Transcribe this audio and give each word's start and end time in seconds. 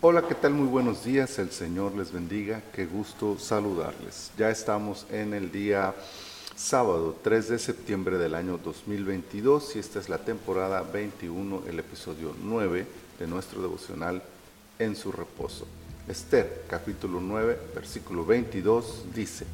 Hola, 0.00 0.22
¿qué 0.22 0.36
tal? 0.36 0.54
Muy 0.54 0.68
buenos 0.68 1.02
días, 1.02 1.40
el 1.40 1.50
Señor 1.50 1.96
les 1.96 2.12
bendiga, 2.12 2.62
qué 2.72 2.86
gusto 2.86 3.36
saludarles. 3.36 4.30
Ya 4.38 4.48
estamos 4.48 5.04
en 5.10 5.34
el 5.34 5.50
día 5.50 5.92
sábado 6.54 7.16
3 7.20 7.48
de 7.48 7.58
septiembre 7.58 8.16
del 8.16 8.36
año 8.36 8.58
2022 8.58 9.74
y 9.74 9.80
esta 9.80 9.98
es 9.98 10.08
la 10.08 10.18
temporada 10.18 10.82
21, 10.82 11.64
el 11.68 11.80
episodio 11.80 12.32
9 12.44 12.86
de 13.18 13.26
nuestro 13.26 13.60
devocional 13.60 14.22
En 14.78 14.94
su 14.94 15.10
reposo. 15.10 15.66
Esther, 16.06 16.62
capítulo 16.70 17.20
9, 17.20 17.58
versículo 17.74 18.24
22, 18.24 19.06
dice, 19.12 19.46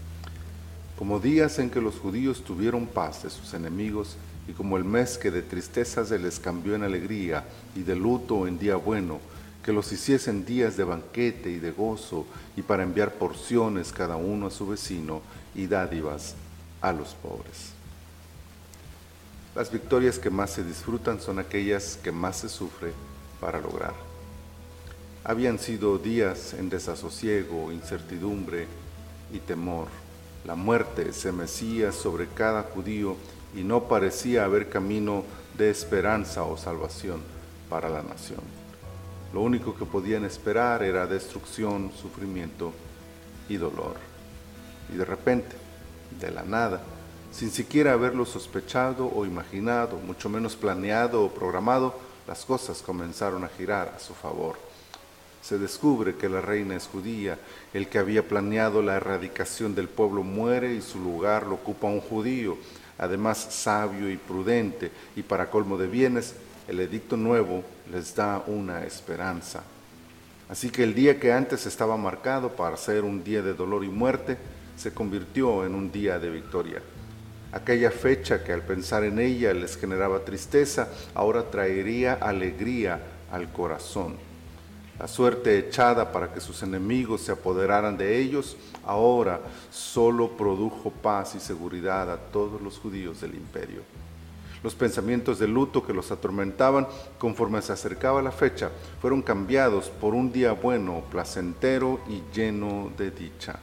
Como 0.99 1.21
días 1.21 1.59
en 1.59 1.71
que 1.71 1.81
los 1.81 1.95
judíos 1.95 2.45
tuvieron 2.45 2.87
paz 2.87 3.23
de 3.23 3.31
sus 3.31 3.55
enemigos, 3.55 4.19
y 4.47 4.53
como 4.53 4.77
el 4.77 4.85
mes 4.85 5.17
que 5.17 5.31
de 5.31 5.41
tristeza 5.41 6.05
se 6.05 6.19
les 6.19 6.39
cambió 6.39 6.75
en 6.75 6.83
alegría 6.83 7.45
y 7.75 7.83
de 7.83 7.97
luto 7.97 8.47
en 8.47 8.59
día 8.59 8.77
bueno, 8.77 9.21
que 9.65 9.73
los 9.73 9.91
hiciesen 9.93 10.45
días 10.45 10.77
de 10.77 10.85
banquete 10.85 11.51
y 11.51 11.59
de 11.59 11.71
gozo, 11.71 12.27
y 12.55 12.63
para 12.63 12.83
enviar 12.83 13.15
porciones 13.15 13.93
cada 13.93 14.17
uno 14.17 14.49
a 14.49 14.51
su 14.51 14.67
vecino 14.67 15.23
y 15.55 15.67
dádivas 15.67 16.35
a 16.83 16.93
los 16.93 17.15
pobres. 17.15 17.73
Las 19.55 19.73
victorias 19.73 20.19
que 20.19 20.31
más 20.31 20.51
se 20.51 20.65
disfrutan 20.65 21.21
son 21.21 21.39
aquellas 21.39 21.97
que 21.97 22.13
más 22.13 22.39
se 22.39 22.49
sufre 22.49 22.93
para 23.41 23.61
lograr. 23.61 23.95
Habían 25.25 25.59
sido 25.59 25.97
días 25.97 26.53
en 26.53 26.69
desasosiego, 26.69 27.73
incertidumbre 27.73 28.67
y 29.33 29.39
temor. 29.39 29.89
La 30.45 30.57
muerte 30.57 31.15
se 31.15 31.33
mecía 31.33 31.93
sobre 31.93 32.27
cada 32.27 32.65
judío 32.65 33.17
y 33.57 33.63
no 33.63 33.85
parecía 33.85 34.45
haber 34.45 34.69
camino 34.69 35.25
de 35.57 35.71
esperanza 35.71 36.43
o 36.43 36.59
salvación 36.59 37.21
para 37.71 37.89
la 37.89 38.03
nación. 38.03 38.64
Lo 39.33 39.41
único 39.41 39.75
que 39.75 39.85
podían 39.85 40.25
esperar 40.25 40.83
era 40.83 41.07
destrucción, 41.07 41.91
sufrimiento 42.01 42.73
y 43.49 43.57
dolor. 43.57 43.97
Y 44.93 44.97
de 44.97 45.05
repente, 45.05 45.57
de 46.21 46.31
la 46.31 46.43
nada, 46.43 46.83
sin 47.33 47.51
siquiera 47.51 47.93
haberlo 47.93 48.25
sospechado 48.27 49.07
o 49.07 49.27
imaginado, 49.27 49.97
mucho 49.97 50.29
menos 50.29 50.55
planeado 50.55 51.25
o 51.25 51.31
programado, 51.31 51.95
las 52.29 52.45
cosas 52.45 52.81
comenzaron 52.81 53.43
a 53.45 53.49
girar 53.49 53.93
a 53.97 53.99
su 53.99 54.15
favor. 54.15 54.57
Se 55.43 55.59
descubre 55.59 56.15
que 56.15 56.29
la 56.29 56.41
reina 56.41 56.77
es 56.77 56.87
judía, 56.87 57.39
el 57.75 57.89
que 57.89 57.99
había 57.99 58.27
planeado 58.27 58.83
la 58.83 58.97
erradicación 58.97 59.75
del 59.75 59.89
pueblo 59.89 60.23
muere 60.23 60.75
y 60.75 60.81
su 60.81 60.99
lugar 60.99 61.47
lo 61.47 61.57
ocupa 61.57 61.87
un 61.87 62.01
judío, 62.01 62.57
además 62.99 63.49
sabio 63.51 64.09
y 64.09 64.17
prudente, 64.17 64.91
y 65.17 65.23
para 65.23 65.51
colmo 65.51 65.77
de 65.77 65.89
bienes, 65.89 66.35
el 66.69 66.81
edicto 66.81 67.17
nuevo 67.17 67.63
les 67.91 68.15
da 68.15 68.43
una 68.47 68.85
esperanza. 68.85 69.63
Así 70.49 70.71
que 70.71 70.85
el 70.85 70.95
día 70.95 71.19
que 71.19 71.33
antes 71.33 71.67
estaba 71.67 71.97
marcado 71.97 72.51
para 72.51 72.77
ser 72.77 73.05
un 73.05 73.25
día 73.25 73.43
de 73.43 73.55
dolor 73.55 73.85
y 73.85 73.89
muerte, 73.89 74.37
se 74.77 74.93
convirtió 74.93 75.65
en 75.65 75.75
un 75.75 75.91
día 75.91 76.19
de 76.19 76.31
victoria. 76.31 76.83
Aquella 77.53 77.91
fecha 77.91 78.43
que 78.43 78.53
al 78.53 78.63
pensar 78.63 79.05
en 79.05 79.19
ella 79.19 79.55
les 79.55 79.77
generaba 79.77 80.25
tristeza, 80.25 80.89
ahora 81.15 81.51
traería 81.51 82.15
alegría 82.15 83.01
al 83.31 83.53
corazón. 83.53 84.17
La 84.99 85.09
suerte 85.09 85.59
echada 85.59 86.13
para 86.13 86.33
que 86.33 86.41
sus 86.41 86.63
enemigos 86.63 87.23
se 87.23 87.33
apoderaran 87.33 87.97
de 87.97 88.19
ellos, 88.19 88.57
ahora 88.85 89.41
solo 89.71 90.37
produjo 90.37 90.91
paz 90.91 91.35
y 91.35 91.41
seguridad 91.41 92.11
a 92.13 92.17
todos 92.17 92.61
los 92.61 92.79
judíos 92.79 93.21
del 93.21 93.35
imperio. 93.35 93.83
Los 94.65 94.75
pensamientos 94.75 95.39
de 95.39 95.47
luto 95.47 95.87
que 95.87 95.93
los 95.93 96.11
atormentaban 96.11 96.89
conforme 97.19 97.61
se 97.61 97.75
acercaba 97.75 98.23
la 98.23 98.33
fecha 98.33 98.71
fueron 98.99 99.21
cambiados 99.21 99.91
por 99.91 100.15
un 100.15 100.33
día 100.33 100.53
bueno, 100.53 101.03
placentero 101.11 102.01
y 102.09 102.23
lleno 102.35 102.91
de 102.97 103.11
dicha. 103.11 103.59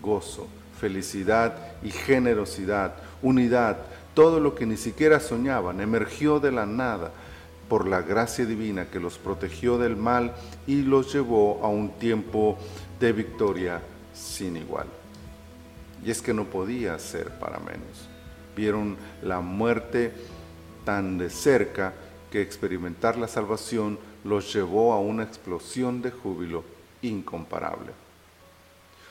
Gozo, 0.00 0.46
felicidad 0.80 1.74
y 1.82 1.90
generosidad, 1.90 2.94
unidad, 3.22 3.78
todo 4.14 4.38
lo 4.38 4.54
que 4.54 4.66
ni 4.66 4.76
siquiera 4.76 5.18
soñaban, 5.18 5.80
emergió 5.80 6.38
de 6.38 6.52
la 6.52 6.64
nada 6.64 7.10
por 7.68 7.88
la 7.88 8.00
gracia 8.00 8.46
divina 8.46 8.86
que 8.92 9.00
los 9.00 9.18
protegió 9.18 9.78
del 9.78 9.96
mal 9.96 10.32
y 10.68 10.82
los 10.82 11.12
llevó 11.12 11.58
a 11.64 11.68
un 11.70 11.90
tiempo 11.98 12.56
de 13.00 13.12
victoria 13.12 13.82
sin 14.14 14.58
igual. 14.58 14.86
Y 16.04 16.12
es 16.12 16.22
que 16.22 16.32
no 16.32 16.44
podía 16.44 16.96
ser 17.00 17.36
para 17.40 17.58
menos. 17.58 18.08
Vieron 18.58 18.96
la 19.22 19.38
muerte 19.38 20.10
tan 20.84 21.16
de 21.16 21.30
cerca 21.30 21.94
que 22.28 22.42
experimentar 22.42 23.16
la 23.16 23.28
salvación 23.28 24.00
los 24.24 24.52
llevó 24.52 24.94
a 24.94 24.98
una 24.98 25.22
explosión 25.22 26.02
de 26.02 26.10
júbilo 26.10 26.64
incomparable. 27.00 27.92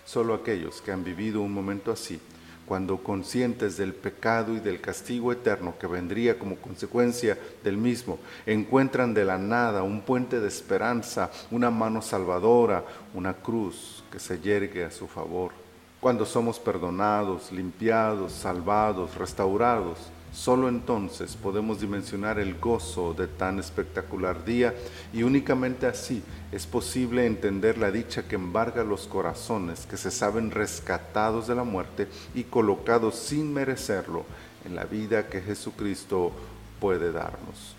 Solo 0.03 0.33
aquellos 0.33 0.81
que 0.81 0.91
han 0.91 1.05
vivido 1.05 1.39
un 1.39 1.53
momento 1.53 1.93
así 1.93 2.19
cuando 2.65 2.97
conscientes 2.97 3.77
del 3.77 3.93
pecado 3.93 4.53
y 4.53 4.59
del 4.59 4.81
castigo 4.81 5.31
eterno 5.31 5.75
que 5.79 5.87
vendría 5.87 6.37
como 6.37 6.57
consecuencia 6.57 7.37
del 7.63 7.77
mismo, 7.77 8.19
encuentran 8.45 9.13
de 9.13 9.23
la 9.23 9.37
nada 9.37 9.81
un 9.81 10.01
puente 10.01 10.41
de 10.41 10.49
esperanza, 10.49 11.31
una 11.51 11.71
mano 11.71 12.01
salvadora, 12.01 12.83
una 13.13 13.33
cruz 13.33 14.03
que 14.11 14.19
se 14.19 14.41
yergue 14.41 14.83
a 14.83 14.91
su 14.91 15.07
favor. 15.07 15.66
Cuando 15.99 16.25
somos 16.25 16.59
perdonados, 16.59 17.51
limpiados, 17.51 18.31
salvados, 18.31 19.15
restaurados, 19.15 19.97
Solo 20.37 20.67
entonces 20.69 21.35
podemos 21.35 21.81
dimensionar 21.81 22.37
el 22.37 22.59
gozo 22.59 23.15
de 23.15 23.27
tan 23.27 23.57
espectacular 23.57 24.45
día 24.45 24.75
y 25.11 25.23
únicamente 25.23 25.87
así 25.87 26.21
es 26.51 26.67
posible 26.67 27.25
entender 27.25 27.77
la 27.79 27.89
dicha 27.89 28.27
que 28.27 28.35
embarga 28.35 28.83
los 28.83 29.07
corazones 29.07 29.87
que 29.87 29.97
se 29.97 30.11
saben 30.11 30.51
rescatados 30.51 31.47
de 31.47 31.55
la 31.55 31.63
muerte 31.63 32.07
y 32.35 32.43
colocados 32.43 33.15
sin 33.15 33.51
merecerlo 33.51 34.25
en 34.63 34.75
la 34.75 34.83
vida 34.83 35.27
que 35.27 35.41
Jesucristo 35.41 36.31
puede 36.79 37.11
darnos. 37.11 37.75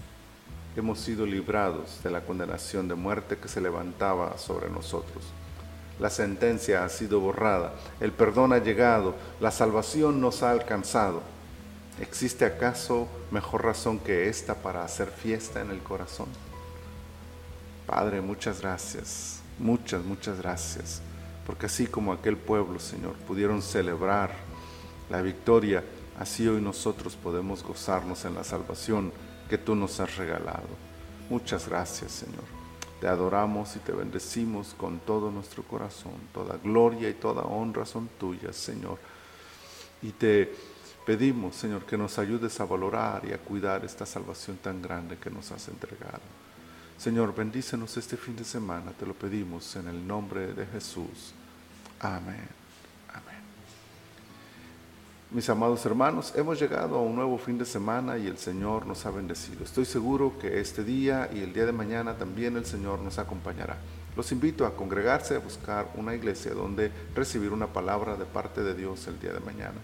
Hemos 0.74 0.98
sido 0.98 1.26
librados 1.26 2.02
de 2.02 2.10
la 2.10 2.22
condenación 2.22 2.88
de 2.88 2.94
muerte 2.94 3.36
que 3.36 3.48
se 3.48 3.60
levantaba 3.60 4.36
sobre 4.38 4.68
nosotros. 4.68 5.22
La 5.98 6.10
sentencia 6.10 6.84
ha 6.84 6.88
sido 6.88 7.20
borrada, 7.20 7.74
el 8.00 8.12
perdón 8.12 8.52
ha 8.52 8.58
llegado, 8.58 9.14
la 9.40 9.50
salvación 9.50 10.20
nos 10.20 10.42
ha 10.42 10.50
alcanzado 10.50 11.22
¿Existe 12.00 12.44
acaso 12.44 13.08
mejor 13.32 13.64
razón 13.64 13.98
que 13.98 14.28
esta 14.28 14.54
para 14.54 14.84
hacer 14.84 15.08
fiesta 15.08 15.60
en 15.60 15.70
el 15.70 15.80
corazón? 15.80 16.28
Padre, 17.86 18.20
muchas 18.20 18.60
gracias, 18.60 19.40
muchas, 19.58 20.04
muchas 20.04 20.38
gracias, 20.38 21.02
porque 21.44 21.66
así 21.66 21.88
como 21.88 22.12
aquel 22.12 22.36
pueblo, 22.36 22.78
Señor, 22.78 23.14
pudieron 23.26 23.62
celebrar 23.62 24.30
la 25.10 25.22
victoria, 25.22 25.82
así 26.20 26.46
hoy 26.46 26.60
nosotros 26.60 27.16
podemos 27.16 27.64
gozarnos 27.64 28.24
en 28.24 28.34
la 28.34 28.44
salvación 28.44 29.12
que 29.50 29.58
tú 29.58 29.74
nos 29.74 29.98
has 29.98 30.16
regalado. 30.16 30.68
Muchas 31.28 31.68
gracias, 31.68 32.12
Señor. 32.12 32.67
Te 33.00 33.06
adoramos 33.06 33.76
y 33.76 33.78
te 33.78 33.92
bendecimos 33.92 34.74
con 34.76 34.98
todo 35.00 35.30
nuestro 35.30 35.62
corazón. 35.62 36.14
Toda 36.32 36.56
gloria 36.56 37.08
y 37.08 37.14
toda 37.14 37.42
honra 37.42 37.86
son 37.86 38.08
tuyas, 38.18 38.56
Señor. 38.56 38.98
Y 40.02 40.10
te 40.10 40.52
Pedimos, 41.08 41.56
Señor, 41.56 41.86
que 41.86 41.96
nos 41.96 42.18
ayudes 42.18 42.60
a 42.60 42.66
valorar 42.66 43.22
y 43.24 43.32
a 43.32 43.38
cuidar 43.38 43.82
esta 43.82 44.04
salvación 44.04 44.58
tan 44.58 44.82
grande 44.82 45.16
que 45.16 45.30
nos 45.30 45.50
has 45.52 45.66
entregado. 45.68 46.20
Señor, 46.98 47.34
bendícenos 47.34 47.96
este 47.96 48.18
fin 48.18 48.36
de 48.36 48.44
semana, 48.44 48.92
te 48.92 49.06
lo 49.06 49.14
pedimos 49.14 49.74
en 49.76 49.88
el 49.88 50.06
nombre 50.06 50.52
de 50.52 50.66
Jesús. 50.66 51.32
Amén. 51.98 52.57
Mis 55.30 55.50
amados 55.50 55.84
hermanos, 55.84 56.32
hemos 56.36 56.58
llegado 56.58 56.96
a 56.96 57.02
un 57.02 57.14
nuevo 57.14 57.36
fin 57.36 57.58
de 57.58 57.66
semana 57.66 58.16
y 58.16 58.26
el 58.26 58.38
Señor 58.38 58.86
nos 58.86 59.04
ha 59.04 59.10
bendecido. 59.10 59.62
Estoy 59.62 59.84
seguro 59.84 60.38
que 60.40 60.58
este 60.58 60.82
día 60.82 61.28
y 61.30 61.40
el 61.40 61.52
día 61.52 61.66
de 61.66 61.72
mañana 61.72 62.16
también 62.16 62.56
el 62.56 62.64
Señor 62.64 63.00
nos 63.00 63.18
acompañará. 63.18 63.76
Los 64.16 64.32
invito 64.32 64.64
a 64.64 64.74
congregarse, 64.74 65.36
a 65.36 65.40
buscar 65.40 65.90
una 65.96 66.14
iglesia 66.14 66.54
donde 66.54 66.90
recibir 67.14 67.52
una 67.52 67.66
palabra 67.66 68.16
de 68.16 68.24
parte 68.24 68.62
de 68.62 68.74
Dios 68.74 69.06
el 69.06 69.20
día 69.20 69.34
de 69.34 69.40
mañana. 69.40 69.76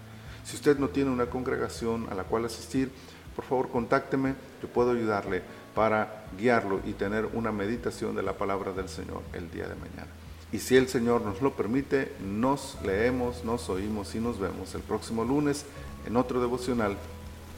Si 0.43 0.55
usted 0.55 0.79
no 0.79 0.89
tiene 0.89 1.11
una 1.11 1.27
congregación 1.27 2.07
a 2.09 2.15
la 2.15 2.23
cual 2.23 2.45
asistir, 2.45 2.91
por 3.35 3.45
favor 3.45 3.69
contácteme, 3.69 4.33
yo 4.63 4.67
puedo 4.67 4.93
ayudarle 4.93 5.43
para 5.75 6.25
guiarlo 6.35 6.79
y 6.85 6.93
tener 6.93 7.23
una 7.33 7.51
meditación 7.51 8.15
de 8.15 8.23
la 8.23 8.33
palabra 8.33 8.71
del 8.71 8.89
Señor 8.89 9.21
el 9.33 9.51
día 9.51 9.67
de 9.67 9.75
mañana. 9.75 10.24
Y 10.55 10.59
si 10.59 10.77
el 10.77 10.87
Señor 10.87 11.21
nos 11.21 11.41
lo 11.41 11.51
permite, 11.51 12.13
nos 12.23 12.77
leemos, 12.81 13.43
nos 13.43 13.67
oímos 13.69 14.15
y 14.15 14.19
nos 14.19 14.39
vemos 14.39 14.73
el 14.73 14.79
próximo 14.83 15.25
lunes 15.25 15.65
en 16.05 16.15
otro 16.15 16.39
devocional 16.39 16.95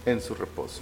en 0.07 0.19
su 0.19 0.33
reposo. 0.33 0.81